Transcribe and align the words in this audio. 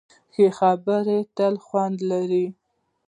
ښه 0.33 0.47
خبره 0.59 1.17
تل 1.35 1.55
خوند 1.65 1.97
لري. 2.11 2.45